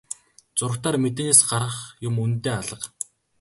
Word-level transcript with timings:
Зурагтаар 0.57 0.97
мэдээнээс 1.03 1.39
харах 1.49 1.75
юм 2.07 2.15
үнэндээ 2.23 2.53
алга. 2.59 2.77